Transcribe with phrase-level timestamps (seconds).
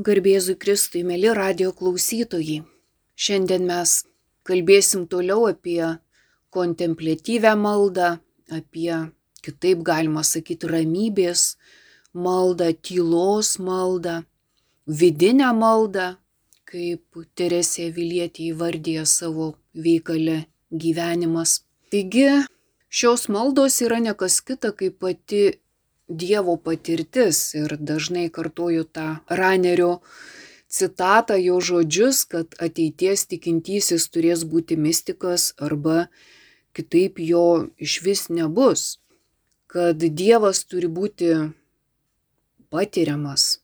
[0.00, 2.62] Garbėzui Kristui, mėly radio klausytojai.
[3.20, 3.90] Šiandien mes
[4.48, 5.82] kalbėsim toliau apie
[6.56, 8.14] kontemplatyvę maldą,
[8.48, 8.94] apie,
[9.44, 11.42] kitaip galima sakyti, ramybės
[12.16, 14.22] maldą, tylos maldą,
[15.02, 16.14] vidinę maldą,
[16.64, 21.58] kaip Teresė Vilietė įvardė savo veikalę gyvenimas.
[21.92, 22.46] Taigi,
[22.88, 25.60] šios maldos yra nekas kita kaip pati
[26.10, 30.00] Dievo patirtis ir dažnai kartoju tą Ranerio
[30.66, 36.08] citatą, jo žodžius, kad ateities tikintysis turės būti mystikas arba
[36.74, 38.98] kitaip jo iš vis nebus.
[39.70, 41.30] Kad Dievas turi būti
[42.74, 43.60] patiriamas.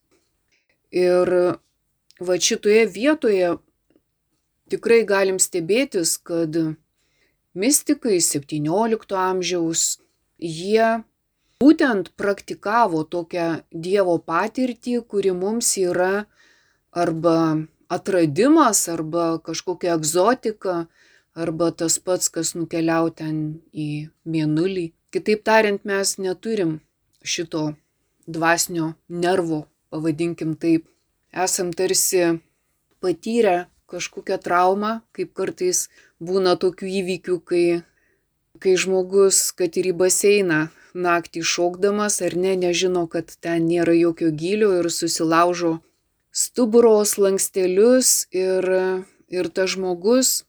[0.94, 1.30] Ir
[2.22, 3.56] va šitoje vietoje
[4.70, 6.54] tikrai galim stebėtis, kad
[7.58, 9.98] mystikai 17 amžiaus,
[10.38, 11.02] jie
[11.62, 16.26] būtent praktikavo tokią Dievo patirtį, kuri mums yra
[16.92, 20.86] arba atradimas, arba kažkokia egzotika,
[21.34, 24.90] arba tas pats, kas nukeliau ten į mėnulį.
[25.12, 26.80] Kitaip tariant, mes neturim
[27.22, 27.74] šito
[28.26, 30.88] dvasinio nervo, pavadinkim taip.
[31.32, 32.40] Esam tarsi
[33.00, 35.86] patyrę kažkokią traumą, kaip kartais
[36.20, 37.66] būna tokių įvykių, kai,
[38.58, 40.66] kai žmogus, kad ir į baseiną
[40.96, 45.78] naktį šokdamas ar ne, nežino, kad ten nėra jokio gilio ir susilaužo
[46.32, 48.68] stuburo slankstelius ir,
[49.28, 50.44] ir tas žmogus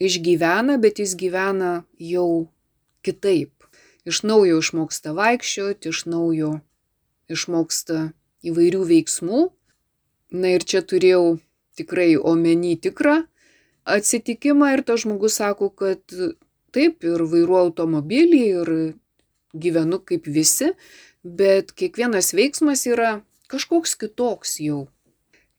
[0.00, 2.48] išgyvena, bet jis gyvena jau
[3.06, 3.52] kitaip.
[4.08, 6.52] Iš naujo išmoksta vaikščioti, iš naujo
[7.30, 8.10] išmoksta
[8.46, 9.48] įvairių veiksmų.
[10.30, 11.40] Na ir čia turėjau
[11.76, 13.20] tikrai omeny tikrą
[13.84, 16.00] atsitikimą ir tas žmogus sako, kad
[16.74, 18.72] taip ir vairuoju automobilį ir
[19.54, 20.72] gyvenu kaip visi,
[21.24, 23.20] bet kiekvienas veiksmas yra
[23.50, 24.86] kažkoks kitoks jau.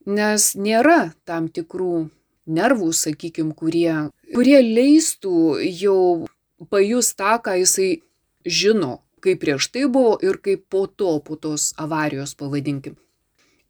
[0.06, 2.08] Nes nėra tam tikrų
[2.50, 6.26] nervų, sakykime, kurie, kurie leistų jau
[6.72, 8.02] pajus tą, ką jisai
[8.42, 12.98] žino, kaip prieš tai buvo ir kaip po to, po tos avarijos pavadinkim.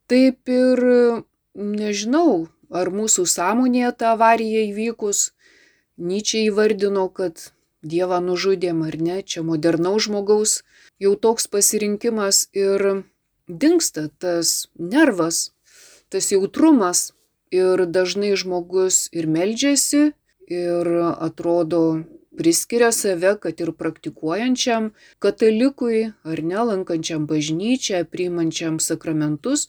[0.09, 0.81] Taip ir
[1.53, 5.31] nežinau, ar mūsų sąmonėje ta avarija įvykus,
[6.03, 7.53] Nyčia įvardino, kad
[7.83, 10.63] Dievą nužudėm ar ne, čia modernaus žmogaus
[11.03, 13.05] jau toks pasirinkimas ir
[13.49, 15.51] dinksta tas nervas,
[16.09, 17.11] tas jautrumas
[17.51, 20.13] ir dažnai žmogus ir meldžiasi
[20.47, 21.83] ir atrodo
[22.39, 29.69] priskiria save, kad ir praktikuojančiam katalikui ar nelankančiam bažnyčią, priimančiam sakramentus,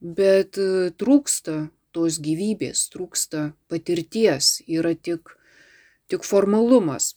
[0.00, 0.60] bet
[1.00, 5.32] trūksta tos gyvybės, trūksta patirties, yra tik,
[6.12, 7.14] tik formalumas.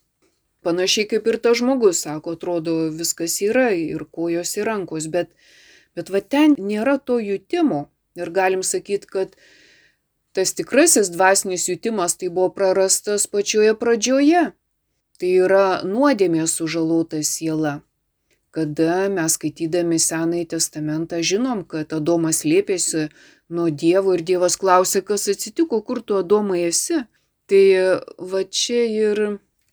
[0.66, 5.32] Panašiai kaip ir tas žmogus sako, atrodo, viskas yra ir kojos ir rankos, bet,
[5.96, 7.88] bet va ten nėra to jutimo.
[8.20, 9.36] Ir galim sakyti, kad
[10.36, 14.50] tas tikrasis dvasinis jutimas tai buvo prarastas pačioje pradžioje.
[15.20, 17.80] Tai yra nuodėmė sužalota siela.
[18.56, 23.10] Kada mes skaitydami Senąjį testamentą žinom, kad Adomas lėpėsi
[23.54, 27.04] nuo Dievo ir Dievas klausė, kas atsitiko, kur tu Adomai esi.
[27.50, 27.64] Tai
[28.32, 29.22] va čia ir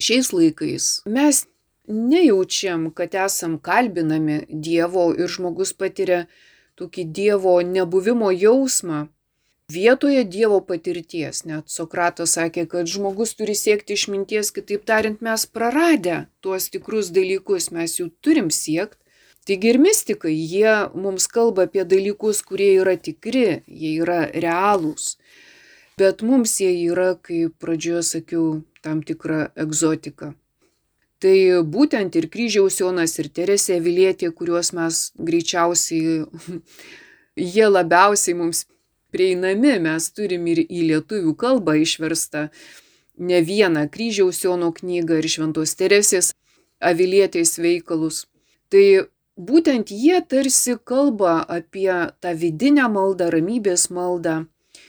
[0.02, 1.44] šiais laikais mes
[1.86, 6.26] nejaučiam, kad esam kalbinami Dievo ir žmogus patiria
[6.76, 9.06] tokį Dievo nebuvimo jausmą.
[9.72, 16.26] Vietoje Dievo patirties, net Sokratas sakė, kad žmogus turi siekti išminties, kitaip tariant, mes praradę
[16.40, 19.02] tuos tikrus dalykus, mes jų turim siekti.
[19.46, 25.16] Taigi ir mystikai, jie mums kalba apie dalykus, kurie yra tikri, jie yra realūs.
[25.98, 28.48] Bet mums jie yra, kaip pradžioje sakiau,
[28.86, 30.32] tam tikrą egzotiką.
[31.22, 31.36] Tai
[31.74, 36.24] būtent ir kryžiaus Jonas, ir Teresė Vilietė, kuriuos mes greičiausiai,
[37.54, 38.66] jie labiausiai mums
[39.14, 42.48] prieinami, mes turim ir į lietuvių kalbą išverstą
[43.16, 46.34] ne vieną kryžiaus Jono knygą ir Šventos Teresės
[46.84, 48.26] Avilietės veikalus.
[48.68, 54.42] Tai būtent jie tarsi kalba apie tą vidinę maldą, ramybės maldą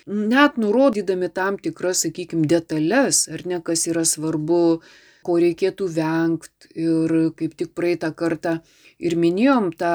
[0.08, 4.82] net nurodydami tam tikras, sakykime, detalės, ar ne, kas yra svarbu,
[5.28, 6.72] ko reikėtų vengti.
[6.80, 8.60] Ir kaip tik praeitą kartą
[9.00, 9.94] ir minėjom tą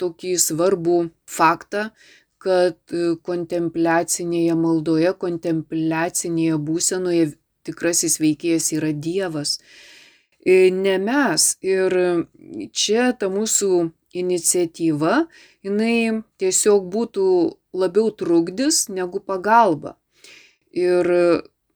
[0.00, 0.98] tokį svarbų
[1.28, 1.90] faktą,
[2.40, 2.94] kad
[3.26, 7.32] kontempliacinėje maldoje, kontempliacinėje būsenoje
[7.68, 9.58] tikrasis veikėjas yra Dievas.
[10.46, 11.46] Ne mes.
[11.60, 11.96] Ir
[12.72, 15.26] čia ta mūsų iniciatyva,
[15.62, 17.26] jinai tiesiog būtų
[17.72, 19.96] labiau trukdis negu pagalba.
[20.70, 21.06] Ir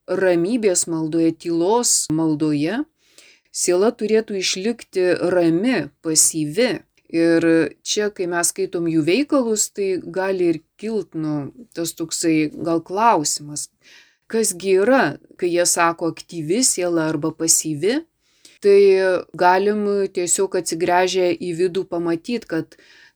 [0.07, 2.83] ramybės maldoje, tylos maldoje
[3.55, 6.83] siela turėtų išlikti rami, pasyvi.
[7.15, 7.45] Ir
[7.85, 13.69] čia, kai mes skaitom jų veikalus, tai gali ir kilt, nu, tas toksai gal klausimas,
[14.27, 15.03] kasgi yra,
[15.39, 18.01] kai jie sako aktyvi siela arba pasyvi,
[18.65, 18.79] tai
[19.37, 19.85] galim
[20.17, 22.75] tiesiog atsigręžę į vidų pamatyti, kad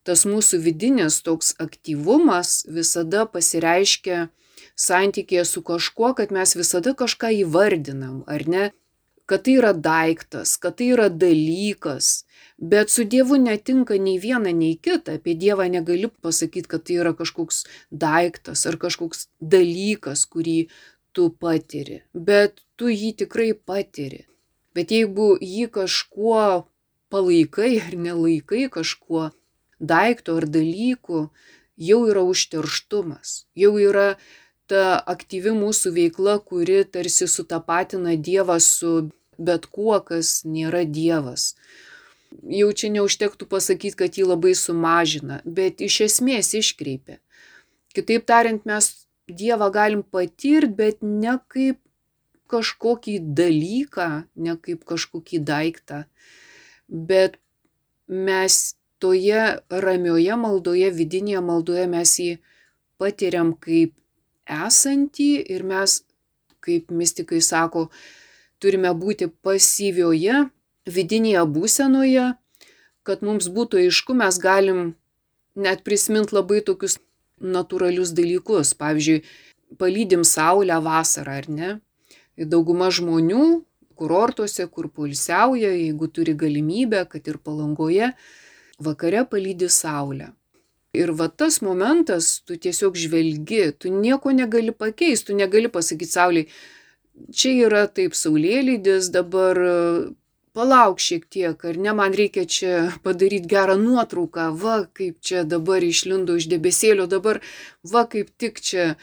[0.10, 4.24] tas mūsų vidinis toks aktyvumas visada pasireiškia
[4.80, 8.70] santykėje su kažkuo, kad mes visada kažką įvardinam, ar ne?
[9.30, 12.24] Kad tai yra daiktas, kad tai yra dalykas,
[12.58, 15.20] bet su Dievu netinka nei viena, nei kita.
[15.20, 20.58] Apie Dievą negali pasakyti, kad tai yra kažkoks daiktas ar kažkoks dalykas, kurį
[21.14, 24.26] tu patiri, bet tu jį tikrai patiri.
[24.74, 26.66] Bet jeigu jį kažkuo
[27.14, 29.30] palaikai ar nelaikai kažkuo
[29.80, 31.28] daikto ar dalykų,
[31.80, 34.16] jau yra užterštumas, jau yra
[34.70, 39.10] ta aktyvi mūsų veikla, kuri tarsi sutapatina Dievą su
[39.40, 41.56] bet kuo, kas nėra Dievas.
[42.46, 47.18] Jau čia neužtektų pasakyti, kad jį labai sumažina, bet iš esmės iškreipia.
[47.96, 48.92] Kitaip tariant, mes
[49.30, 51.80] Dievą galim patirti, bet ne kaip
[52.50, 56.04] kažkokį dalyką, ne kaip kažkokį daiktą,
[56.90, 57.38] bet
[58.10, 62.30] mes toje ramioje maldoje, vidinėje maldoje mes jį
[63.00, 63.96] patiriam kaip
[64.50, 66.02] esantį ir mes,
[66.64, 67.88] kaip mystikai sako,
[68.60, 70.50] turime būti pasyvioje
[70.90, 72.26] vidinėje būsenoje,
[73.08, 74.82] kad mums būtų aišku, mes galim
[75.56, 77.00] net prisiminti labai tokius
[77.40, 78.74] natūralius dalykus.
[78.78, 79.24] Pavyzdžiui,
[79.80, 81.72] palydim saulę vasarą, ar ne?
[82.40, 83.64] Dauguma žmonių
[84.00, 88.14] kurortuose, kur pulsiauja, jeigu turi galimybę, kad ir palangoje,
[88.80, 90.34] vakare palydi saulę.
[90.94, 96.48] Ir va tas momentas, tu tiesiog žvelgi, tu nieko negali pakeisti, tu negali pasakyti sauliai,
[97.30, 99.60] čia yra taip saulėlydis, dabar
[100.58, 102.74] palauk šiek tiek, ar ne, man reikia čia
[103.06, 107.44] padaryti gerą nuotrauką, va kaip čia dabar išlindo iš debesėlio, dabar
[107.94, 108.96] va kaip tik čia.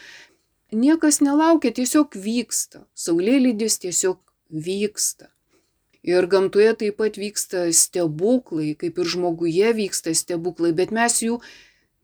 [0.75, 2.83] Niekas nelaukia, tiesiog vyksta.
[2.99, 4.19] Saulėlydis tiesiog
[4.51, 5.31] vyksta.
[6.07, 11.41] Ir gamtoje taip pat vyksta stebuklai, kaip ir žmoguje vyksta stebuklai, bet mes jų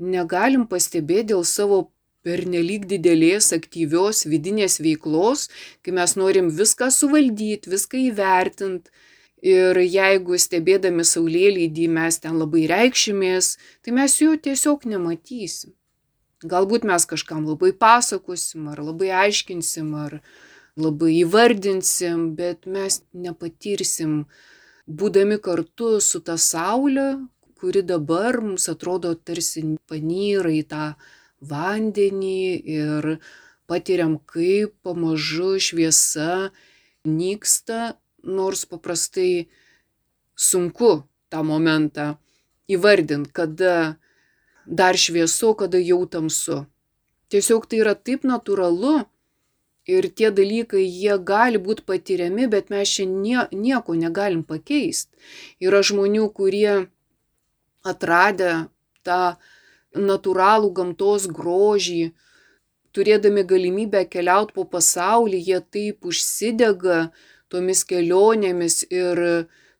[0.02, 1.84] negalim pastebėti dėl savo
[2.26, 5.48] pernelyg didelės aktyvios vidinės veiklos,
[5.82, 8.90] kai mes norim viską suvaldyti, viską įvertinti.
[9.42, 15.72] Ir jeigu stebėdami saulėlydį mes ten labai reikšimės, tai mes jo tiesiog nematysim.
[16.46, 20.20] Galbūt mes kažkam labai pasakosim, ar labai aiškinsim, ar
[20.76, 24.24] labai įvardinsim, bet mes nepatirsim,
[24.86, 27.28] būdami kartu su ta saulė,
[27.60, 30.86] kuri dabar mums atrodo tarsi panyra į tą
[31.42, 32.40] vandenį
[32.76, 33.08] ir
[33.70, 36.50] patiriam, kaip pamažu šviesa
[37.06, 39.48] nyksta, nors paprastai
[40.38, 42.16] sunku tą momentą
[42.70, 43.98] įvardinti, kada
[44.66, 46.64] dar šviesu, kada jau tamsu.
[47.32, 49.02] Tiesiog tai yra taip natūralu
[49.86, 55.10] ir tie dalykai, jie gali būti patiriami, bet mes čia nie, nieko negalim pakeisti.
[55.60, 56.86] Yra žmonių, kurie
[57.82, 58.68] atradę
[59.02, 59.36] tą
[59.92, 62.12] natūralų gamtos grožį,
[62.94, 67.10] turėdami galimybę keliauti po pasaulį, jie taip užsidega
[67.52, 69.20] tomis kelionėmis ir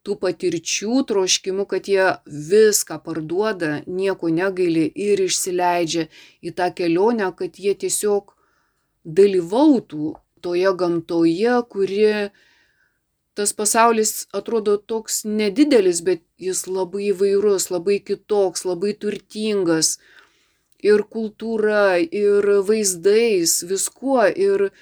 [0.03, 6.09] tų patirčių troškimu, kad jie viską parduoda, nieko negaili ir išsileidžia
[6.43, 8.35] į tą kelionę, kad jie tiesiog
[9.05, 12.31] dalyvautų toje gamtoje, kuri
[13.35, 19.97] tas pasaulis atrodo toks nedidelis, bet jis labai įvairus, labai kitoks, labai turtingas.
[20.83, 24.27] Ir kultūra, ir vaizdais, viskuo.
[24.27, 24.73] Ir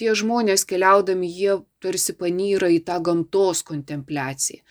[0.00, 4.62] tie žmonės keliaudami, jie tarsi panyra į tą gamtos kontempliaciją.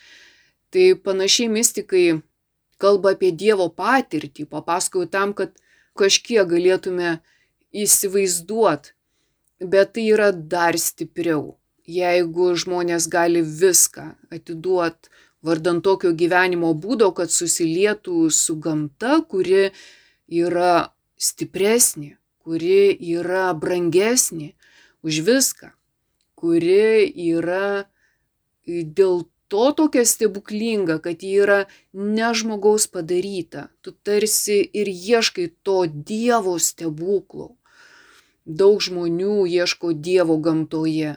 [0.72, 2.06] Tai panašiai mystikai
[2.82, 5.54] kalba apie Dievo patirtį, papasakoju tam, kad
[5.98, 7.20] kažkiek galėtume
[7.72, 8.94] įsivaizduoti,
[9.62, 11.52] bet tai yra dar stipriau
[11.86, 15.10] jeigu žmonės gali viską atiduot
[15.42, 19.72] vardan tokio gyvenimo būdo, kad susilietų su gamta, kuri
[20.28, 24.52] yra stipresnė, kuri yra brangesnė
[25.02, 25.72] už viską,
[26.38, 27.88] kuri yra
[28.66, 33.68] dėl to tokia stebuklinga, kad ji yra ne žmogaus padaryta.
[33.82, 37.56] Tu tarsi ir ieškai to Dievo stebuklo.
[38.44, 41.16] Daug žmonių ieško Dievo gamtoje,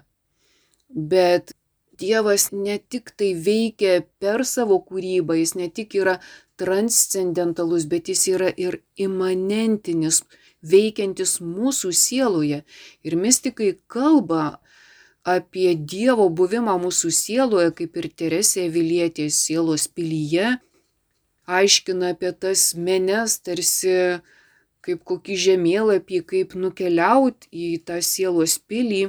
[0.90, 1.56] bet
[1.98, 6.20] Dievas ne tik tai veikia per savo kūrybą, jis ne tik yra
[6.60, 10.22] transcendentalus, bet jis yra ir imanentinis,
[10.66, 12.64] veikiantis mūsų sieloje.
[13.08, 14.60] Ir mystikai kalba
[15.24, 20.58] apie Dievo buvimą mūsų sieloje, kaip ir Teresė Vilietė sielos pilyje,
[21.46, 24.20] aiškina apie tas menes tarsi
[24.86, 29.08] kaip kokį žemėlapį, kaip nukeliauti į tą sielos pilį.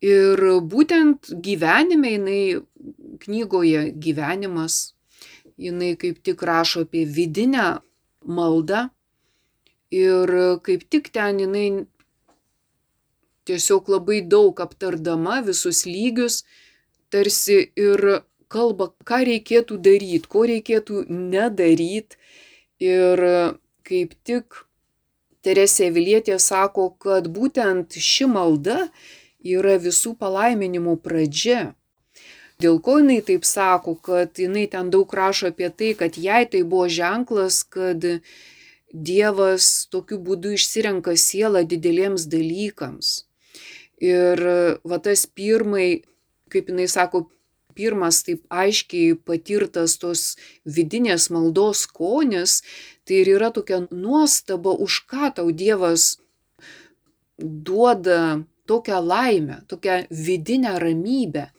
[0.00, 0.40] Ir
[0.72, 2.42] būtent gyvenime jinai
[3.20, 4.94] knygoje gyvenimas,
[5.60, 7.66] jinai kaip tik rašo apie vidinę
[8.24, 8.86] maldą
[9.92, 10.32] ir
[10.64, 11.66] kaip tik ten jinai
[13.44, 16.44] tiesiog labai daug aptardama visus lygius,
[17.10, 22.18] tarsi ir kalba, ką reikėtų daryti, ko reikėtų nedaryti.
[22.80, 23.20] Ir
[23.90, 24.64] kaip tik
[25.40, 28.90] Teresė Vilietė sako, kad būtent ši malda
[29.40, 31.72] yra visų palaiminimų pradžia.
[32.60, 36.60] Dėl ko jinai taip sako, kad jinai ten daug rašo apie tai, kad jai tai
[36.62, 38.04] buvo ženklas, kad
[38.90, 43.10] Dievas tokiu būdu išsirenka sielą dideliems dalykams.
[44.02, 44.40] Ir
[44.82, 46.02] va tas pirmai,
[46.50, 47.28] kaip jinai sako,
[47.78, 50.34] pirmas taip aiškiai patirtas tos
[50.66, 52.60] vidinės maldos skonis,
[53.10, 56.20] tai ir yra tokia nuostaba, už ką tau Dievas
[57.42, 58.38] duoda
[58.70, 61.50] tokią laimę, tokią vidinę ramybę.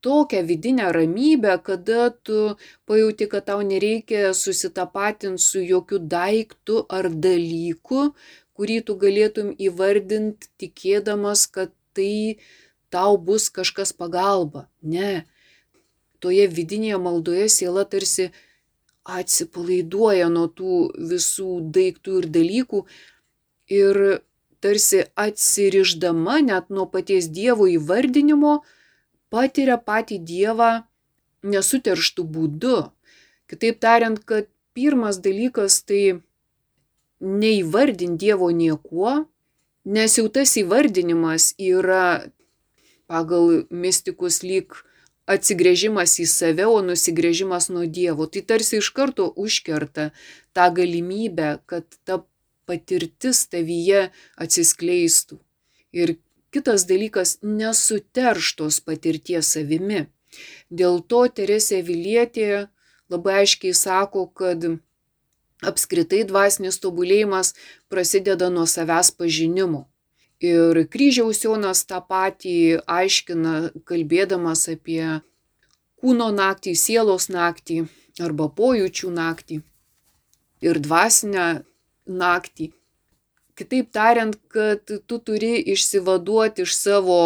[0.00, 2.56] Tokią vidinę ramybę, kada tu
[2.86, 8.02] pajauti, kad tau nereikia susitapatinti su jokių daiktų ar dalykų,
[8.58, 12.42] kurį tu galėtum įvardinti tikėdamas, kad tai
[12.90, 14.66] tau bus kažkas pagalba.
[14.82, 15.26] Ne.
[16.18, 18.32] Toje vidinėje maldoje siela tarsi
[19.06, 20.78] atsipalaiduoja nuo tų
[21.12, 22.82] visų daiktų ir dalykų
[23.76, 24.00] ir
[24.60, 28.60] tarsi atsiriždama net nuo paties Dievo įvardinimo,
[29.30, 30.70] patiria patį Dievą
[31.46, 32.78] nesuterštų būdu.
[33.46, 36.18] Kitaip tariant, kad pirmas dalykas tai
[37.20, 39.26] neįvardinti Dievo niekuo,
[39.86, 42.26] nes jau tas įvardinimas yra
[43.06, 44.74] pagal mystikus lyg
[45.26, 48.26] atsigrėžimas į save, o nusigrėžimas nuo Dievo.
[48.30, 50.10] Tai tarsi iš karto užkerta
[50.54, 52.22] tą galimybę, kad ta
[52.66, 54.08] patirtis tavyje
[54.42, 55.38] atsiskleistų.
[55.92, 56.16] Ir
[56.54, 60.06] kitas dalykas- nesuterštos patirties savimi.
[60.70, 62.68] Dėl to Teresė Vilietė
[63.08, 64.78] labai aiškiai sako, kad
[65.62, 67.54] apskritai dvasinis tobulėjimas
[67.88, 69.86] prasideda nuo savęs pažinimo.
[70.44, 75.22] Ir kryžiaus Jonas tą patį aiškina, kalbėdamas apie
[75.96, 77.86] kūno naktį, sielos naktį
[78.20, 79.62] arba pojūčių naktį.
[80.60, 81.64] Ir dvasinę
[82.06, 82.72] naktį.
[83.56, 87.20] Kitaip tariant, kad tu turi išsivaduoti iš savo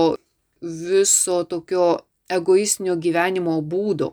[0.62, 4.12] viso tokio egoistinio gyvenimo būdo.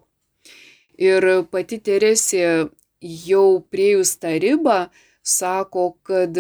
[0.98, 2.70] Ir pati Teresė
[3.02, 4.88] jau priejus tą ribą
[5.22, 6.34] sako, kad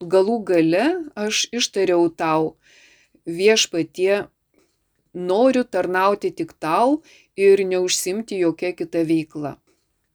[0.00, 0.84] galų gale
[1.18, 2.56] aš ištariau tau
[3.26, 4.28] viešpatie,
[5.14, 7.02] noriu tarnauti tik tau
[7.36, 9.58] ir neužsimti jokia kita veikla.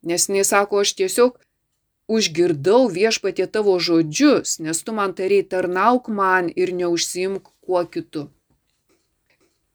[0.04, 1.40] Nes jis sako, aš tiesiog
[2.08, 8.30] užgirdau viešpatie tavo žodžius, nes tu man tariai tarnauk man ir neužsimk kuo kitu.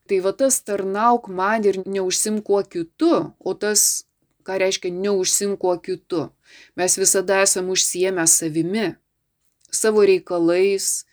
[0.08, 4.08] Tai va tas tarnauk man ir neužsim kuo kitu, o tas,
[4.44, 6.30] ką reiškia neužsim kuo kitu.
[6.76, 8.96] Mes visada esam užsiemę savimi,
[9.70, 11.04] savo reikalais,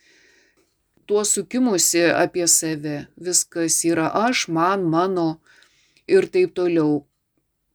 [1.06, 3.06] tuo sukimusi apie save.
[3.16, 5.40] Viskas yra aš, man, mano
[6.06, 7.04] ir taip toliau.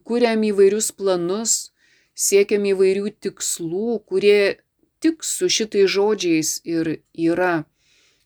[0.04, 1.72] Kuriam įvairius planus,
[2.18, 4.60] siekiam įvairių tikslų, kurie
[5.02, 7.64] tik su šitais žodžiais ir yra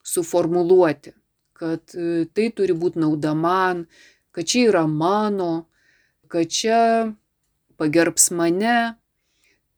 [0.06, 1.14] suformuluoti,
[1.54, 3.86] kad e, tai turi būti nauda man,
[4.36, 5.68] kad čia yra mano,
[6.32, 7.14] kad čia
[7.80, 8.96] pagerbs mane,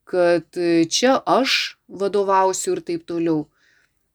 [0.08, 3.48] kad e, čia aš vadovausiu ir taip toliau.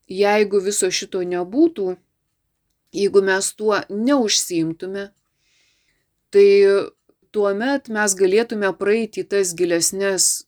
[0.09, 1.95] Jeigu viso šito nebūtų,
[2.93, 5.09] jeigu mes tuo neužsiimtume,
[6.33, 6.47] tai
[7.33, 10.45] tuomet mes galėtume praeiti tas gilesnės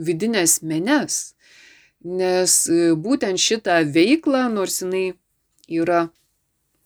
[0.00, 1.20] vidinės menes,
[2.00, 5.12] nes e, būtent šitą veiklą, nors jinai
[5.68, 6.08] yra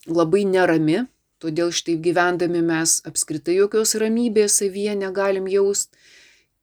[0.07, 1.04] labai nerami,
[1.43, 5.95] todėl štai gyvendami mes apskritai jokios ramybės savyje negalim jaust,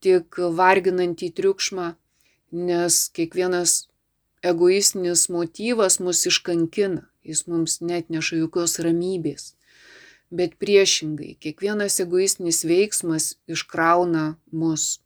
[0.01, 1.91] tik varginantį triukšmą,
[2.51, 3.88] nes kiekvienas
[4.43, 9.51] egoistinis motyvas mus iškankina, jis mums net neša jokios ramybės
[10.31, 15.01] bet priešingai, kiekvienas egoistinis veiksmas iškrauna mus.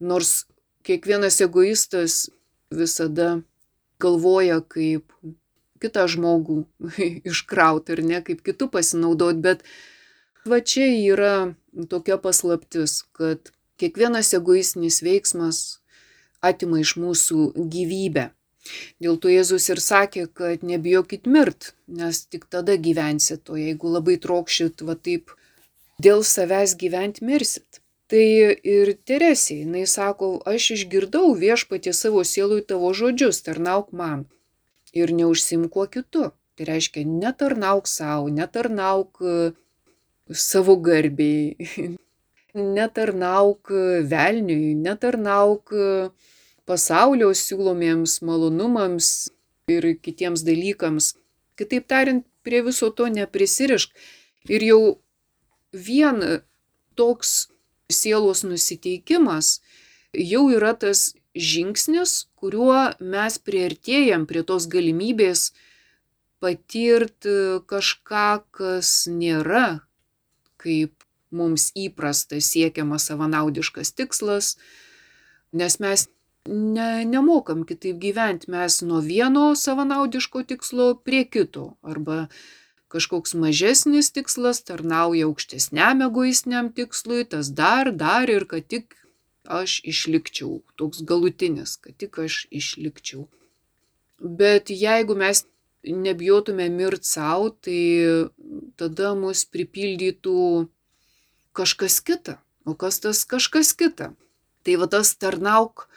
[0.00, 0.46] Nors
[0.88, 2.30] kiekvienas egoistas
[2.72, 3.42] visada
[4.00, 5.12] galvoja, kaip
[5.80, 6.62] kitą žmogų
[7.30, 9.64] iškrauti ir ne kaip kitų pasinaudoti, bet
[10.48, 11.34] va čia yra
[11.92, 15.79] tokia paslaptis, kad kiekvienas egoistinis veiksmas
[16.40, 18.30] atima iš mūsų gyvybę.
[19.00, 24.16] Dėl to Jėzus ir sakė, kad nebijokit mirt, nes tik tada gyvensit, o jeigu labai
[24.20, 25.32] trokšit, va taip,
[26.00, 27.80] dėl savęs gyventi mirsit.
[28.10, 28.26] Tai
[28.66, 34.26] ir Teresė, jinai sako, aš išgirdau viešpatį savo sielui tavo žodžius, tarnauk man
[34.92, 36.32] ir neužsim kuo kitu.
[36.58, 39.36] Tai reiškia, netarnauk savo, netarnauk e,
[40.34, 41.54] savo garbiai,
[42.78, 43.70] netarnauk
[44.10, 45.86] velniui, netarnauk e,
[46.70, 49.30] pasaulio siūlomiems malonumams
[49.70, 51.14] ir kitiems dalykams.
[51.58, 53.92] Kitaip tariant, prie viso to neprisirišk.
[54.48, 54.82] Ir jau
[55.72, 56.22] vien
[56.96, 57.50] toks
[57.90, 59.58] sielos nusiteikimas
[60.14, 65.50] jau yra tas žingsnis, kuriuo mes prieartėjam prie tos galimybės
[66.42, 69.82] patirti kažką, kas nėra
[70.60, 74.56] kaip mums įprasta siekiamas savanaudiškas tikslas,
[75.52, 76.08] nes mes
[76.48, 82.26] ne, nemokam kitaip gyventi, mes nuo vieno savanaudiško tikslo prie kito arba
[82.90, 88.96] kažkoks mažesnis tikslas tarnauja aukštesniam egoistiniam tikslui, tas dar, dar ir kad tik
[89.46, 93.28] aš išlikčiau, toks galutinis, kad tik aš išlikčiau.
[94.20, 95.44] Bet jeigu mes
[95.86, 98.20] nebijotume mirt savo, tai
[98.76, 100.68] tada mus pripildytų
[101.56, 102.38] kažkas kita.
[102.68, 104.12] O kas tas kažkas kita?
[104.66, 105.88] Tai va tas tarnauk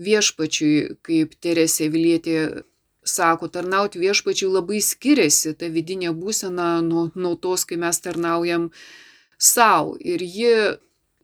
[0.00, 2.64] viešpačiui, kaip Teresė Vilietė
[3.04, 8.70] sako, tarnauti viešpačiui labai skiriasi ta vidinė būsena nuo, nuo tos, kai mes tarnaujam
[9.38, 9.96] savo.
[9.98, 10.54] Ir ji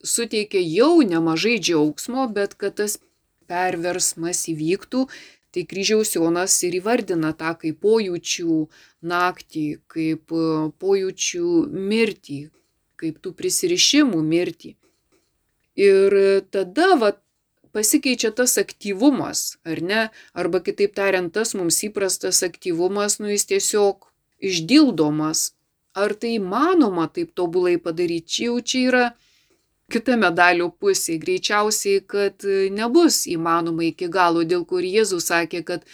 [0.03, 2.99] suteikia jau nemažai džiaugsmo, bet kad tas
[3.49, 5.07] perversmas įvyktų,
[5.49, 8.57] Tai kryžiaus Jonas ir įvardina tą kaip pojūčių
[9.09, 10.43] naktį, kaip e,
[10.83, 11.53] pojūčių
[11.89, 12.41] mirtį,
[13.01, 14.75] kaip tų prisirišimų mirtį.
[15.81, 16.19] Ir
[16.53, 17.11] tada va,
[17.78, 20.02] pasikeičia tas aktyvumas, ar ne?
[20.35, 24.11] Arba kitaip tariant, tas mums įprastas aktyvumas, nu jis tiesiog
[24.50, 25.52] išdildomas.
[25.99, 28.44] Ar tai įmanoma taip tobulai padaryti?
[28.49, 29.04] Jau čia yra
[29.92, 31.18] kita medalio pusė.
[31.23, 35.87] Greičiausiai, kad e, nebus įmanoma iki galo, dėl kur Jėzus sakė, kad,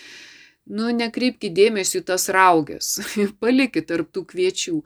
[0.66, 2.96] nu, nekreipkite dėmesio į tas raugės,
[3.42, 4.80] palikit tarp tų kviečių.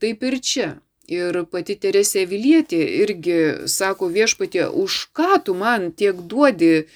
[0.00, 0.70] Taip ir čia.
[1.10, 6.86] Ir pati Teresė Vilietė irgi sako viešpatė, už ką tu man tiek duodi,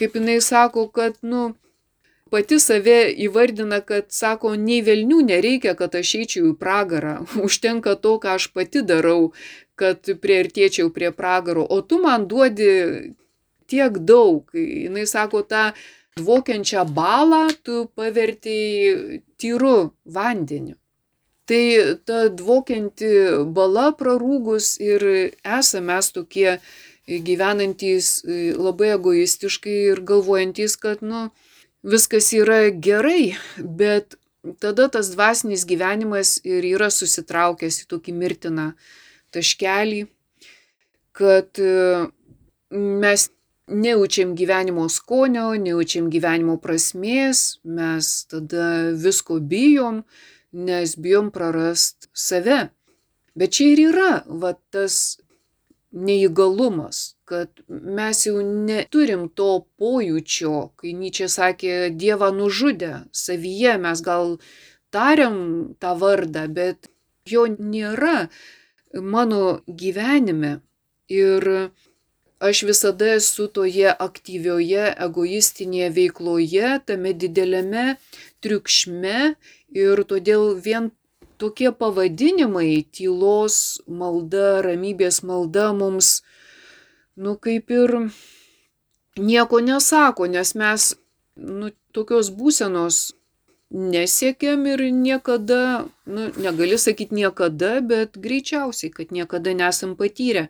[0.00, 1.50] kaip jinai sako, kad, nu,
[2.32, 8.16] pati save įvardina, kad sako, nei velnių nereikia, kad aš eičiau į pragarą, užtenka to,
[8.22, 9.32] ką aš pati darau,
[9.78, 12.72] kad prieartėčiau prie pragaro, o tu man duodi
[13.68, 14.48] tiek daug.
[14.56, 15.68] Jis sako, tą
[16.18, 20.78] dvokiančią balą tu pavertėjai tyru vandeniu.
[21.48, 21.64] Tai
[22.04, 23.10] ta dvokianti
[23.56, 25.04] bala prarūgus ir
[25.40, 26.58] esame mes tokie
[27.08, 28.18] gyvenantys
[28.60, 31.28] labai egoistiškai ir galvojantys, kad nu,
[31.82, 34.18] viskas yra gerai, bet
[34.60, 38.68] tada tas dvasinis gyvenimas ir yra susitraukęs į tokį mirtiną
[39.34, 40.04] taškelį,
[41.16, 42.06] kad e,
[42.72, 43.28] mes
[43.68, 50.04] nejaučiam gyvenimo skonio, nejaučiam gyvenimo prasmės, mes tada visko bijom,
[50.52, 52.68] nes bijom prarast save.
[53.38, 55.18] Bet čia ir yra va, tas
[55.92, 59.48] neįgalumas, kad mes jau neturim to
[59.80, 64.36] pojūčio, kai Nyčia sakė, Dievą nužudė, savyje mes gal
[64.92, 65.38] tariam
[65.80, 66.90] tą vardą, bet
[67.28, 68.28] jo nėra
[68.94, 70.58] mano gyvenime
[71.08, 71.70] ir
[72.38, 77.96] aš visada esu toje aktyvioje egoistinėje veikloje, tame dideliame
[78.44, 79.34] triukšme
[79.74, 80.90] ir todėl vien
[81.38, 86.22] tokie pavadinimai- tylos malda, ramybės malda mums,
[87.16, 88.10] nu kaip ir
[89.16, 90.94] nieko nesako, nes mes,
[91.36, 93.12] nu, tokios būsenos
[93.70, 100.48] nesiekėm ir niekada, nu, negali sakyti niekada, bet greičiausiai, kad niekada nesam patyrę.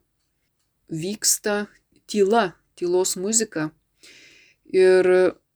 [0.94, 1.66] vyksta
[2.06, 3.72] tyla, tylos muzika.
[4.70, 5.10] Ir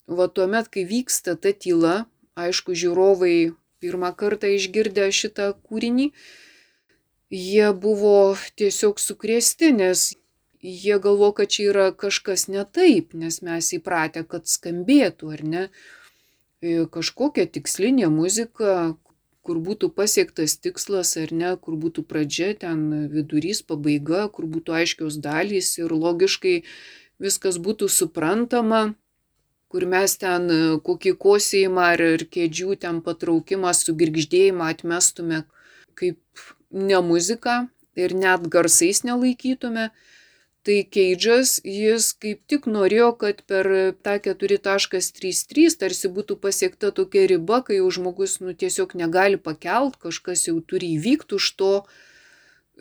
[0.09, 6.09] va tuomet, kai vyksta ta tyla, aišku, žiūrovai pirmą kartą išgirdę šitą kūrinį,
[7.29, 10.15] jie buvo tiesiog sukrėsti, nes
[10.65, 15.63] jie galvo, kad čia yra kažkas ne taip, nes mes įpratę, kad skambėtų, ar ne,
[16.61, 18.95] e, kažkokia tikslinė muzika,
[19.45, 25.19] kur būtų pasiektas tikslas, ar ne, kur būtų pradžia, ten vidurys, pabaiga, kur būtų aiškios
[25.21, 26.55] dalys ir logiškai
[27.21, 28.95] viskas būtų suprantama,
[29.69, 30.49] kur mes ten
[30.87, 35.43] kokį kosėjimą ar kėdžių ten patraukimą, sugirgždėjimą atmestume
[35.99, 39.89] kaip ne muziką ir net garsais nelaikytume,
[40.65, 43.69] tai Keidžas jis kaip tik norėjo, kad per
[44.05, 50.47] tą 4.33 tarsi būtų pasiekta tokia riba, kai jau žmogus nu, tiesiog negali pakelt, kažkas
[50.49, 51.71] jau turi įvykti už to,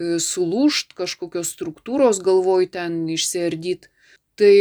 [0.00, 3.92] e, sulūšt, kažkokios struktūros galvoj ten išsiardyti.
[4.40, 4.54] Tai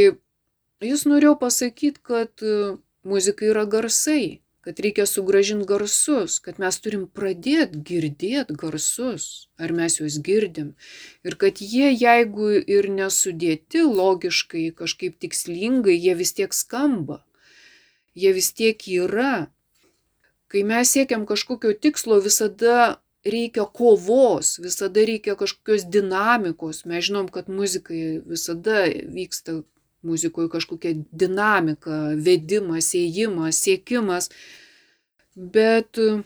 [0.83, 2.75] jis norėjo pasakyti, kad e,
[3.07, 9.25] muzika yra garsai kad reikia sugražinti garsus, kad mes turim pradėti girdėti garsus,
[9.59, 10.71] ar mes juos girdim.
[11.27, 17.19] Ir kad jie, jeigu ir nesudėti logiškai, kažkaip tikslingai, jie vis tiek skamba.
[18.15, 19.49] Jie vis tiek yra.
[20.47, 26.85] Kai mes siekiam kažkokio tikslo, visada reikia kovos, visada reikia kažkokios dinamikos.
[26.85, 29.63] Mes žinom, kad muzikai visada vyksta
[30.03, 34.29] muzikoje kažkokia dinamika, vedimas, ėjimas, siekimas.
[35.35, 36.21] Bet e,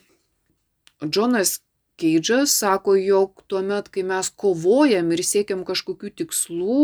[1.05, 1.59] Džonas
[1.97, 6.81] Keidžas sako, jog tuomet, kai mes kovojam ir siekiam kažkokių tikslų,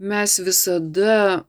[0.00, 1.44] mes visada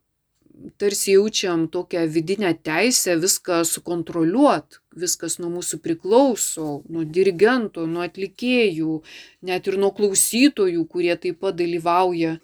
[0.77, 8.99] tarsi jaučiam tokią vidinę teisę viską sukontroliuot, viskas nuo mūsų priklauso, nuo dirigento, nuo atlikėjų,
[9.47, 12.37] net ir nuo klausytojų, kurie taip pat dalyvauja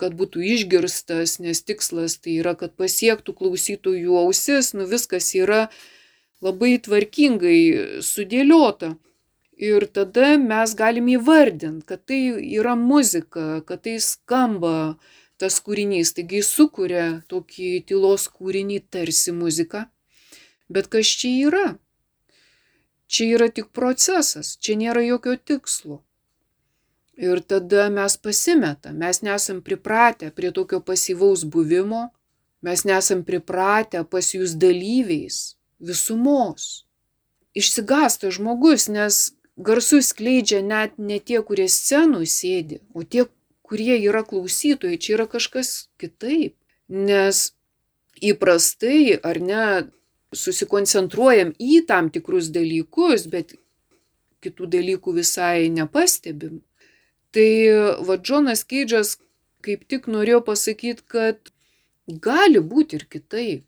[0.00, 5.68] kad būtų išgirstas, nes tikslas tai yra, kad pasiektų klausytojų ausis, nu viskas yra
[6.44, 8.96] labai tvarkingai sudėliota.
[9.60, 14.96] Ir tada mes galim įvardinti, kad tai yra muzika, kad tai skamba
[15.40, 19.86] tas kūrinys, taigi jis sukuria tokį tylos kūrinį tarsi muziką.
[20.72, 21.66] Bet kas čia yra?
[23.10, 26.00] Čia yra tik procesas, čia nėra jokio tikslo.
[27.20, 32.06] Ir tada mes pasimetam, mes nesam pripratę prie tokio pasyvaus buvimo,
[32.64, 35.36] mes nesam pripratę pas jūs dalyviais
[35.80, 36.86] visumos.
[37.52, 43.26] Išsigasta žmogus, nes garsus skleidžia net ne tie, kurie scenų sėdi, o tie,
[43.66, 46.56] kurie yra klausytojai, čia yra kažkas kitaip.
[46.88, 47.50] Nes
[48.24, 49.66] įprastai ar ne
[50.36, 53.54] susikoncentruojam į tam tikrus dalykus, bet
[54.40, 56.62] kitų dalykų visai nepastebim.
[57.30, 57.50] Tai
[58.06, 59.16] va Džonas Keidžas
[59.64, 61.52] kaip tik norėjo pasakyti, kad
[62.06, 63.66] gali būti ir kitaip.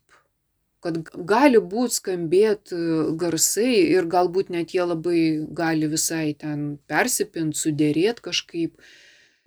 [0.83, 0.99] Kad
[1.29, 2.77] gali būti skambėti
[3.19, 5.21] garsai ir galbūt net jie labai
[5.55, 8.81] gali visai ten persipinti, sudėrėti kažkaip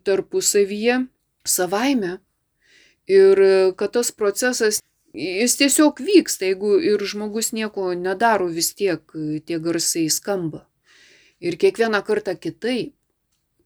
[0.08, 1.02] tarpusavyje
[1.44, 2.16] savaime.
[3.06, 3.42] Ir
[3.78, 4.80] kad tas procesas,
[5.12, 9.04] jis tiesiog vyksta, jeigu ir žmogus nieko nedaro, vis tiek
[9.46, 10.64] tie garsai skamba.
[11.44, 12.94] Ir kiekvieną kartą kitaip.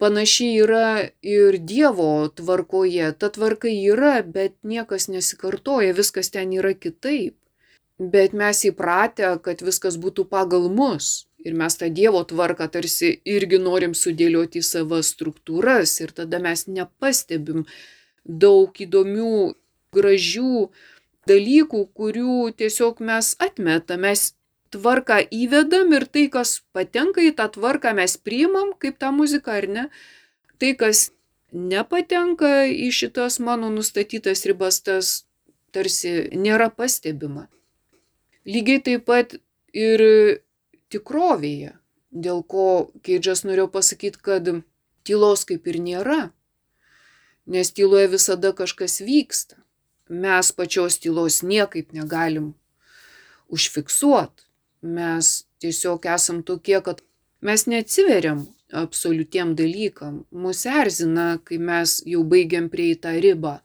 [0.01, 3.13] Panašiai yra ir Dievo tvarkoje.
[3.21, 7.37] Ta tvarka yra, bet niekas nesikartoja, viskas ten yra kitaip.
[8.01, 11.27] Bet mes įpratę, kad viskas būtų pagal mus.
[11.45, 16.65] Ir mes tą Dievo tvarką tarsi irgi norim sudėlioti į savas struktūras ir tada mes
[16.69, 17.67] nepastebim
[18.25, 19.55] daug įdomių,
[19.93, 20.69] gražių
[21.29, 24.31] dalykų, kurių tiesiog mes atmetam, mes
[24.74, 29.66] tvarką įvedam ir tai, kas patenka į tą tvarką, mes priimam kaip tą muziką ar
[29.68, 29.85] ne.
[30.61, 31.11] Tai, kas
[31.52, 35.12] nepatenka į šitas mano nustatytas ribas, tas
[35.74, 37.48] tarsi nėra pastebima.
[38.46, 39.37] Lygiai taip pat
[39.76, 40.02] ir
[40.90, 41.74] tikrovėje,
[42.11, 44.48] dėl ko Keidžas norėjo pasakyti, kad
[45.06, 46.20] tylos kaip ir nėra,
[47.46, 49.59] nes tyloje visada kažkas vyksta.
[50.11, 52.54] Mes pačios tylos niekaip negalim
[53.50, 54.50] užfiksuoti
[54.83, 57.03] mes tiesiog esam tokie, kad
[57.40, 60.25] mes neatsiveriam absoliutiem dalykam.
[60.31, 63.59] Mūsų erzina, kai mes jau baigiam prie į tą ribą.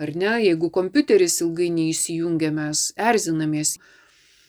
[0.00, 3.76] Ar ne, jeigu kompiuteris ilgai neįsijungia, mes erzinamės.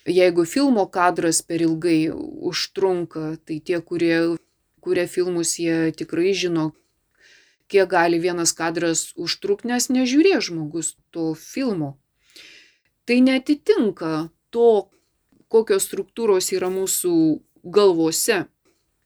[0.07, 4.37] Jeigu filmo kadras per ilgai užtrunka, tai tie, kurie
[4.81, 6.71] kuria filmus, jie tikrai žino,
[7.71, 11.93] kiek gali vienas kadras užtrukti, nes nežiūrė žmogus to filmo.
[13.05, 14.89] Tai netitinka to,
[15.51, 17.13] kokios struktūros yra mūsų
[17.63, 18.45] galvose.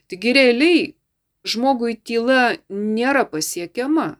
[0.09, 0.81] Taigi realiai
[1.45, 4.15] žmogui tyla nėra pasiekiama,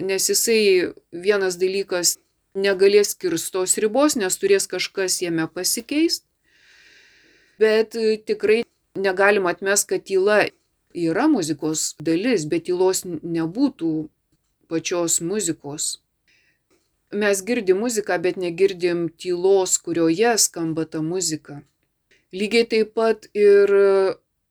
[0.00, 2.18] nes jisai vienas dalykas
[2.54, 6.24] negalės kirstos ribos, nes turės kažkas jame pasikeist.
[7.60, 8.62] Bet tikrai
[8.96, 10.46] negalim atmest, kad tyla
[10.96, 14.08] yra muzikos dalis, bet tylos nebūtų
[14.70, 15.98] pačios muzikos.
[17.10, 21.60] Mes girdim muziką, bet negirdim tylos, kurioje skamba ta muzika.
[22.30, 23.72] Lygiai taip pat ir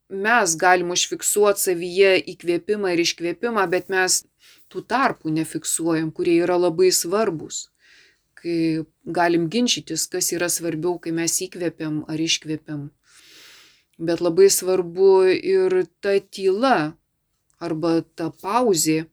[0.10, 4.24] mes galim užfiksuoti savyje įkvėpimą ir iškvėpimą, bet mes
[4.70, 7.70] tų tarpų nefiksuojam, kurie yra labai svarbus.
[8.40, 12.90] Kai galim ginčytis, kas yra svarbiau, kai mes įkvėpiam ar iškvėpiam.
[14.00, 16.96] Bet labai svarbu ir ta tyla
[17.60, 19.06] arba ta pauzė,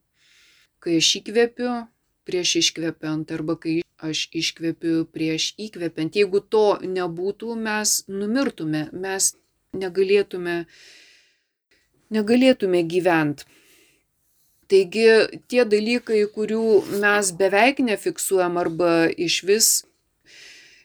[0.79, 1.73] kai aš įkvėpiu
[2.27, 6.17] prieš iškvepiant arba kai aš iškvepiu prieš įkvepiant.
[6.17, 9.35] Jeigu to nebūtų, mes numirtume, mes
[9.77, 10.57] negalėtume,
[12.15, 13.49] negalėtume gyventi.
[14.67, 15.07] Taigi
[15.47, 19.69] tie dalykai, kurių mes beveik nefiksuojam arba iš vis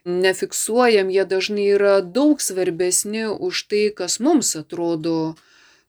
[0.05, 5.33] nefiksuojam, jie dažnai yra daug svarbesni už tai, kas mums atrodo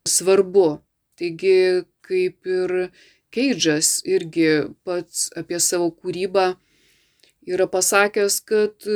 [0.08, 0.80] svarbu.
[1.20, 2.90] Taigi kaip ir
[3.32, 4.48] Keidžas irgi
[4.84, 6.52] pats apie savo kūrybą
[7.46, 8.86] yra pasakęs, kad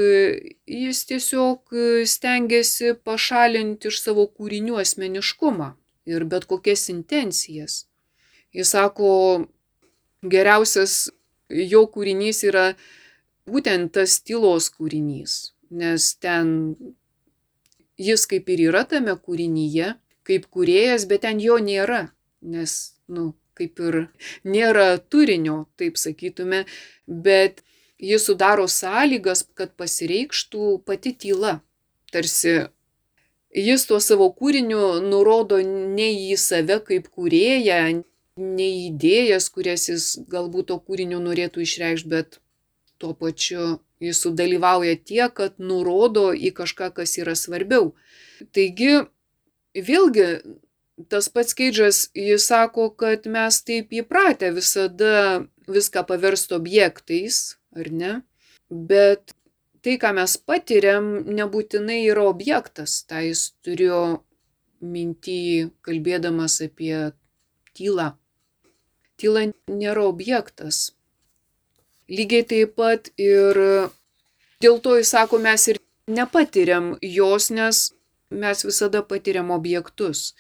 [0.66, 1.74] jis tiesiog
[2.06, 5.72] stengiasi pašalinti iš savo kūrinių asmeniškumą
[6.06, 7.85] ir bet kokias intencijas.
[8.54, 9.11] Jis sako,
[10.22, 11.09] geriausias
[11.50, 12.70] jo kūrinys yra
[13.50, 16.74] būtent tas tylos kūrinys, nes ten
[17.98, 19.94] jis kaip ir yra tame kūrinyje,
[20.26, 22.06] kaip kūrėjas, bet ten jo nėra,
[22.42, 22.76] nes,
[23.09, 24.00] nu, kaip ir
[24.44, 26.64] nėra turinio, taip sakytume,
[27.06, 27.62] bet
[27.98, 31.61] jis sudaro sąlygas, kad pasireikštų pati tyla.
[32.12, 32.68] Tarsi
[33.56, 37.80] jis tuo savo kūriniu nurodo ne į save kaip kūrėją,
[38.37, 42.40] ne į idėjas, kurias jis galbūt to kūriniu norėtų išreikšti, bet
[43.00, 47.94] tuo pačiu jis sudalyvauja tiek, kad nurodo į kažką, kas yra svarbiau.
[48.52, 49.06] Taigi,
[49.72, 50.28] vėlgi,
[51.09, 58.12] tas pats Keidžas, jis sako, kad mes taip įpratę visada viską paversti objektais, ar ne?
[58.71, 59.35] Bet
[59.85, 63.03] tai, ką mes patiriam, nebūtinai yra objektas.
[63.09, 64.03] Tai jis turėjo
[64.83, 65.41] mintį,
[65.87, 67.12] kalbėdamas apie
[67.77, 68.12] tylą.
[69.17, 70.91] Tyla nėra objektas.
[72.12, 73.59] Lygiai taip pat ir
[74.62, 77.91] dėl to jis sako, mes ir nepatiriam jos, nes
[78.31, 80.33] mes visada patiriam objektus.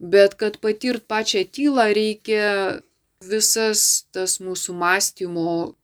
[0.00, 2.80] Bet kad patirt pačią tylą reikia
[3.20, 5.74] visas tas mūsų mąstymo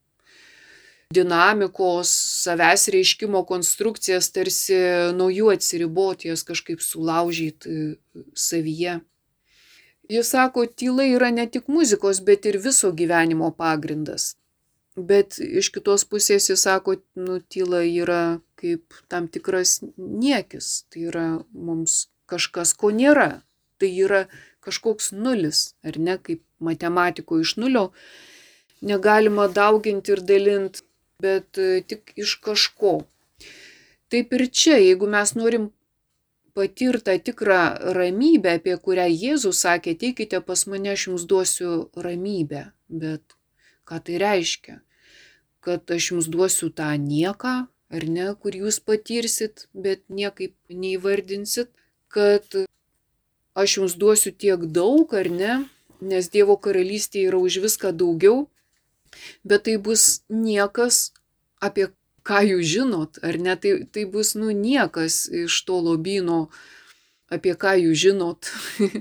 [1.10, 2.10] dinamikos,
[2.44, 4.78] savęs reiškimo konstrukcijas tarsi
[5.16, 7.96] nuo jų atsiriboti, jas kažkaip sulaužyti
[8.34, 9.00] savyje.
[10.10, 14.34] Jis sako, tyla yra ne tik muzikos, bet ir viso gyvenimo pagrindas.
[14.96, 21.26] Bet iš kitos pusės jis sako, nu, tyla yra kaip tam tikras niekis, tai yra
[21.52, 23.42] mums kažkas, ko nėra.
[23.76, 24.22] Tai yra
[24.64, 27.90] kažkoks nulis, ar ne, kaip matematiko iš nulio
[28.80, 30.86] negalima dauginti ir dalinti,
[31.22, 33.00] bet e, tik iš kažko.
[34.12, 35.70] Taip ir čia, jeigu mes norim
[36.56, 42.70] patirtą tikrą ramybę, apie kurią Jėzus sakė, teikite pas mane, aš jums duosiu ramybę.
[42.88, 43.36] Bet
[43.86, 44.80] ką tai reiškia?
[45.66, 47.54] kad aš jums duosiu tą nieką,
[47.96, 51.72] ar ne, kur jūs patirsit, bet niekaip neįvardinsit,
[52.14, 52.46] kad
[53.62, 55.56] aš jums duosiu tiek daug, ar ne,
[56.12, 58.44] nes Dievo karalystė yra už viską daugiau,
[59.44, 61.12] bet tai bus niekas,
[61.62, 61.90] apie
[62.26, 66.46] ką jūs žinot, ar ne, tai, tai bus, nu, niekas iš to lobino,
[67.30, 68.50] apie ką jūs žinot.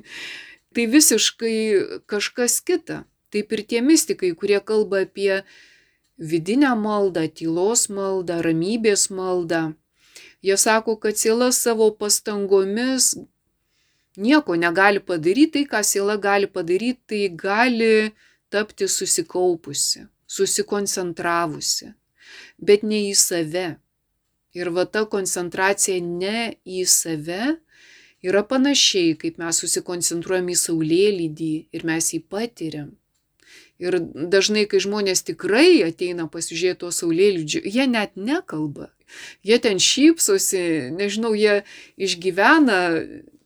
[0.75, 1.57] tai visiškai
[2.09, 3.03] kažkas kita.
[3.33, 5.41] Taip ir tie mystikai, kurie kalba apie
[6.17, 9.73] vidinę maldą, tylos maldą, ramybės maldą.
[10.45, 13.15] Jie sako, kad siela savo pastangomis
[14.15, 18.13] nieko negali padaryti, tai ką siela gali padaryti, tai gali
[18.53, 21.91] tapti susikaupusi, susikoncentravusi,
[22.57, 23.67] bet ne į save.
[24.55, 27.57] Ir va ta koncentracija ne į save
[28.23, 32.93] yra panašiai, kaip mes susikoncentruojam į saulėlydį ir mes jį patiriam.
[33.83, 38.93] Ir dažnai, kai žmonės tikrai ateina pasižiūrėti to saulėlydžio, jie net nekalba.
[39.43, 41.63] Jie ten šypsosi, nežinau, jie
[41.99, 42.79] išgyvena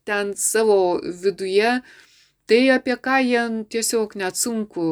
[0.05, 1.79] ten savo viduje
[2.49, 4.89] tai, apie ką jie tiesiog net sunku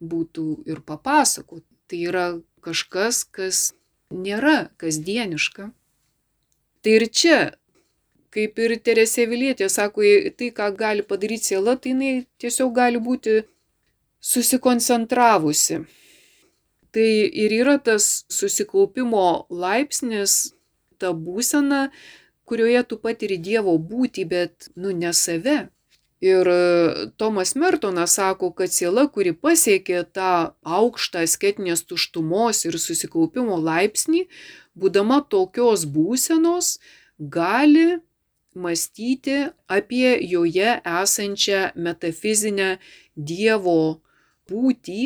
[0.00, 1.64] būtų ir papasakot.
[1.88, 2.26] Tai yra
[2.64, 3.72] kažkas, kas
[4.12, 5.70] nėra kasdieniška.
[6.82, 7.38] Tai ir čia,
[8.34, 10.04] kaip ir Teresė Vilietė sako,
[10.38, 13.40] tai, ką gali padaryti siela, tai jinai tiesiog gali būti
[14.20, 15.82] susikoncentravusi.
[16.92, 17.08] Tai
[17.44, 20.54] ir yra tas susikaupimo laipsnis,
[20.98, 21.88] ta būsena,
[22.48, 25.66] kurioje tu patiri Dievo būti, bet, nu, ne save.
[26.20, 30.32] Ir e, Tomas Mertonas sako, kad siela, kuri pasiekė tą
[30.66, 34.24] aukštą asketinės tuštumos ir susikaupimo laipsnį,
[34.74, 36.78] būdama tokios būsenos,
[37.18, 38.00] gali
[38.58, 39.38] mąstyti
[39.70, 42.78] apie joje esančią metafizinę
[43.14, 44.02] Dievo
[44.50, 45.02] būtį,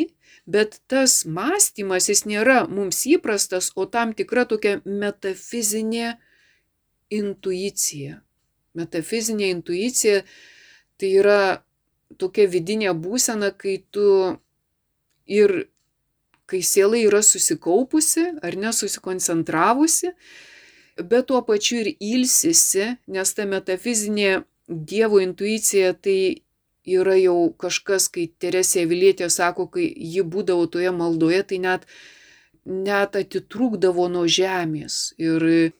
[0.49, 6.15] bet tas mąstymas jis nėra mums įprastas, o tam tikra tokia metafizinė
[7.13, 8.21] intuicija.
[8.73, 10.23] Metafizinė intuicija
[11.03, 11.39] Tai yra
[12.15, 14.07] tokia vidinė būsena, kai tu
[15.27, 15.65] ir
[16.47, 20.13] kai siela yra susikaupusi ar nesusikoncentravusi,
[21.09, 26.43] bet tuo pačiu ir ilsisi, nes ta metafizinė Dievo intuicija tai
[26.87, 31.83] yra jau kažkas, kai Teresė Vilietė sako, kai ji būdavo toje maldoje, tai net,
[32.63, 35.11] net atitrūkdavo nuo žemės.
[35.19, 35.73] Ir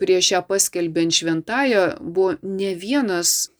[0.00, 3.50] prieš ją paskelbiant šventąją buvo ne vienas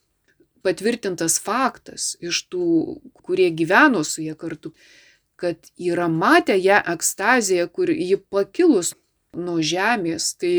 [0.69, 2.69] patvirtintas faktas iš tų,
[3.25, 4.75] kurie gyveno su jie kartu,
[5.39, 8.93] kad yra matę ją ekstazėje, kur ji pakilus
[9.39, 10.33] nuo žemės.
[10.41, 10.55] Tai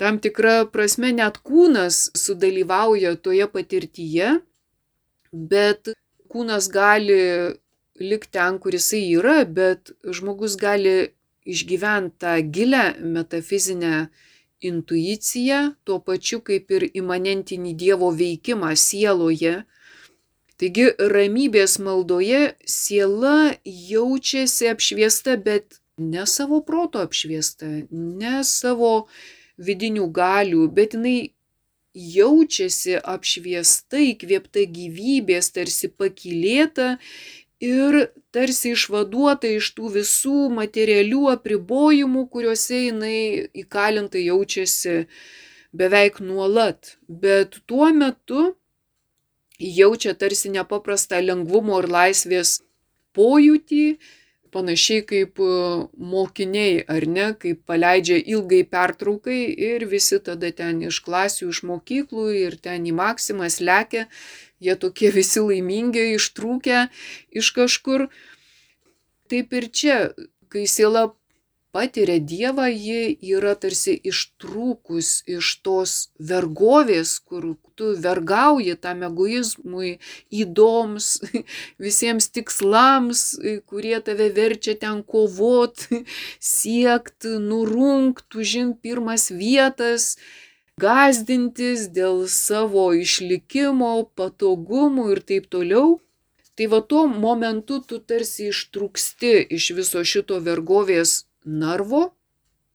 [0.00, 4.38] tam tikra prasme net kūnas sudalyvauja toje patirtyje,
[5.32, 5.94] bet
[6.30, 7.20] kūnas gali
[8.00, 14.08] likti ten, kur jisai yra, bet žmogus gali išgyventi tą gilę metafizinę
[14.64, 19.62] intuiciją, tuo pačiu kaip ir imanentinį Dievo veikimą sieloje.
[20.60, 29.06] Taigi ramybės maldoje siela jaučiasi apšviesta, bet ne savo proto apšviesta, ne savo
[29.58, 31.34] vidinių galių, bet jinai
[31.94, 36.96] jaučiasi apšviesta, įkvėpta gyvybės, tarsi pakilėta
[37.60, 43.18] ir tarsi išvaduota iš tų visų materialių apribojimų, kuriuose jinai
[43.64, 45.06] įkalinta jaučiasi
[45.72, 46.96] beveik nuolat.
[47.08, 48.54] Bet tuo metu
[49.58, 52.60] jaučia tarsi nepaprastą lengvumo ir laisvės
[53.14, 53.86] pojūtį,
[54.54, 55.50] panašiai kaip e,
[56.12, 62.26] mokiniai, ar ne, kaip paleidžia ilgai pertraukai ir visi tada ten iš klasių, iš mokyklų
[62.44, 64.06] ir ten į maksimas lekia,
[64.60, 66.86] jie tokie visi laimingi, ištrūkę
[67.40, 68.08] iš kažkur.
[69.32, 69.98] Taip ir čia,
[70.52, 71.08] kai siela
[71.74, 75.94] patiria Dievą, ji yra tarsi ištrūkus iš tos
[76.30, 79.96] vergovės, kur tu vergauji tam egoizmui,
[80.42, 81.08] įdoms,
[81.86, 83.24] visiems tikslams,
[83.66, 85.88] kurie tave verčia ten kovot,
[86.54, 90.14] siekt, nurunkt, užim pirmas vietas,
[90.80, 96.00] gazdintis dėl savo išlikimo, patogumų ir taip toliau.
[96.54, 102.12] Tai va tuo momentu tu tarsi ištrūksti iš viso šito vergovės narvo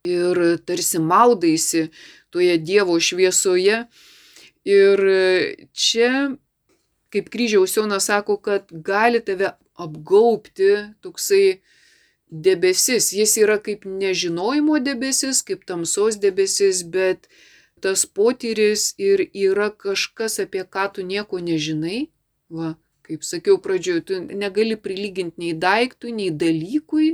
[0.07, 1.87] ir tarsi maudaisi
[2.29, 3.85] toje Dievo šviesoje.
[4.67, 5.03] Ir
[5.71, 6.11] čia,
[7.09, 11.61] kaip kryžiaus Jonas sako, kad gali tave apgaupti toksai
[12.29, 13.13] debesis.
[13.15, 17.31] Jis yra kaip nežinojimo debesis, kaip tamsos debesis, bet
[17.81, 22.07] tas potyris ir yra kažkas, apie ką tu nieko nežinai.
[22.49, 27.09] Va, kaip sakiau pradžioje, tu negali prilyginti nei daiktui, nei dalykui,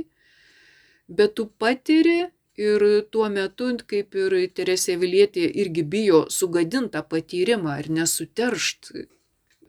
[1.08, 7.90] bet tu patiri ir tuo metu, kaip ir Teresė Vilietė, irgi bijo sugadintą patyrimą ar
[7.92, 8.92] nesuteršt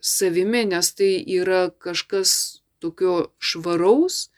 [0.01, 4.29] savimi, nes tai yra kažkas tokio švaraus,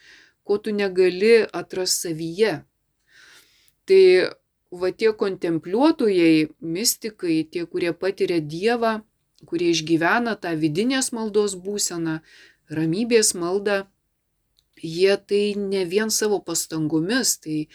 [0.44, 2.60] ko tu negali atras savyje.
[3.86, 4.04] Tai
[4.72, 9.00] va tie kontempliuotojai, mystikai, tie, kurie patiria Dievą,
[9.50, 12.20] kurie išgyvena tą vidinės maldos būseną,
[12.70, 13.86] ramybės maldą,
[14.84, 17.66] jie tai ne vien savo pastangomis, tai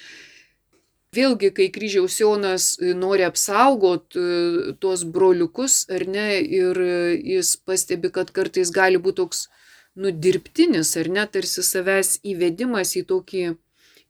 [1.14, 6.80] vėlgi, kai kryžiaus Jonas nori apsaugot e, tuos broliukus, ar ne, ir
[7.34, 9.48] jis pastebi, kad kartais gali būti toks
[9.94, 13.44] nudirbtinis, ar ne, tarsi savęs įvedimas į tokį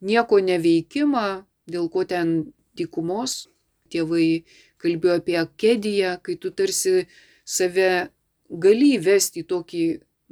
[0.04, 3.44] nieko neveikimą, dėl ko ten dykumos.
[3.92, 4.44] Tėvai
[4.82, 7.04] kalbėjo apie akediją, kai tu tarsi
[7.44, 8.08] save
[8.50, 9.84] gali įvesti į tokį,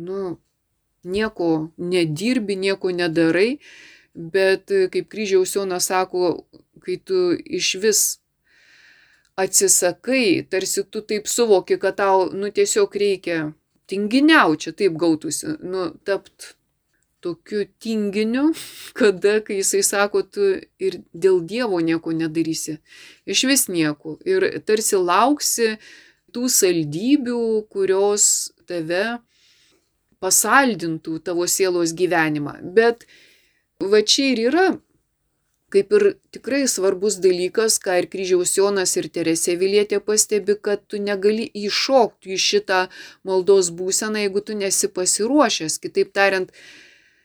[0.06, 0.36] nu,
[1.04, 3.58] nieko nedirbi, nieko nedarai,
[4.14, 6.46] bet kaip kryžiaus Jonas sako,
[6.84, 8.02] kai tu iš vis
[9.40, 13.52] atsisakai, tarsi tu taip suvoki, kad tau, nu, tiesiog reikia
[13.88, 16.54] tinginiau, čia taip gautųsi, nu, tapt
[17.22, 18.50] tokiu tinginiu,
[18.98, 20.52] kada, kai jisai sako, tu
[20.82, 22.78] ir dėl Dievo nieko nedarysi.
[23.26, 24.18] Iš vis nieko.
[24.28, 25.76] Ir tarsi lauksi
[26.32, 27.42] tų saldybių,
[27.72, 29.20] kurios tave
[30.22, 32.60] pasaldintų tavo sielos gyvenimą.
[32.76, 33.06] Bet
[33.82, 34.66] va čia ir yra
[35.72, 36.04] kaip ir
[36.34, 42.34] tikrai svarbus dalykas, ką ir kryžiaus Jonas ir Teresė Vilietė pastebi, kad tu negali įšokti
[42.36, 42.80] į šitą
[43.28, 45.78] maldos būseną, jeigu tu nesi pasiruošęs.
[45.82, 46.52] Kitaip tariant,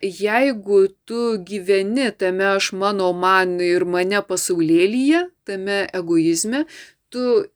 [0.01, 6.65] jeigu tu gyveni tame aš mano man ir mane pasaulėlyje, tame egoizme,
[7.09, 7.47] tu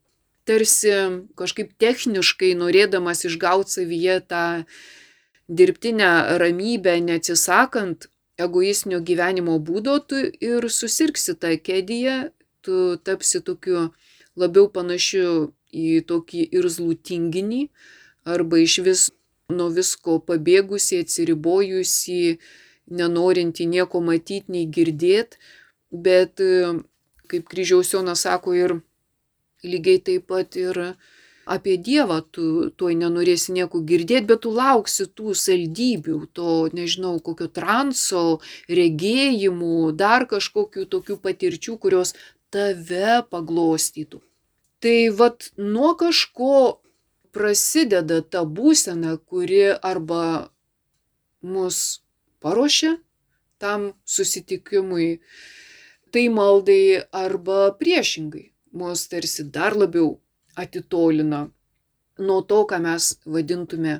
[0.46, 0.94] tarsi
[1.38, 4.46] kažkaip techniškai norėdamas išgauti savyje tą
[5.52, 8.08] dirbtinę ramybę, neatsisakant
[8.42, 12.32] egoistinio gyvenimo būdo, tu ir susirksi tą kėdyje,
[12.66, 13.92] tu tapsi tokiu
[14.40, 17.68] labiau panašiu į tokį irzlų tinginį
[18.26, 19.10] arba iš vis
[19.54, 22.38] nuo visko pabėgusi, atsiribojusi,
[22.92, 25.40] nenorinti nieko matyti, nei girdėti,
[25.92, 26.42] bet
[27.32, 28.76] kaip kryžiaus Jonas sako ir
[29.64, 30.80] lygiai taip pat ir
[31.52, 37.48] apie Dievą tu tuoj nenorėsi nieko girdėti, bet tu lauksi tų saldybių, to, nežinau, kokio
[37.52, 38.40] transo,
[38.70, 42.14] regėjimų, dar kažkokių tokių patirčių, kurios
[42.54, 44.22] tave paglostytų.
[44.82, 46.81] Tai vad nuo kažko
[47.36, 50.52] prasideda ta būsena, kuri arba
[51.42, 52.02] mus
[52.44, 52.98] paruošia
[53.62, 55.22] tam susitikimui,
[56.12, 60.20] tai maldai arba priešingai, mus tarsi dar labiau
[60.58, 61.48] atitolina
[62.22, 64.00] nuo to, ką mes vadintume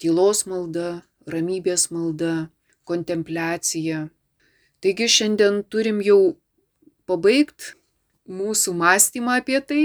[0.00, 1.02] tylos malda,
[1.32, 2.48] ramybės malda,
[2.88, 4.08] kontempliacija.
[4.82, 6.38] Taigi šiandien turim jau
[7.08, 7.74] pabaigti
[8.28, 9.82] mūsų mąstymą apie tai,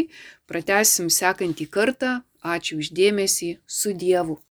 [0.49, 2.21] pratesim sekantį kartą.
[2.43, 4.35] Ačiū uždėmesį, su Dievu.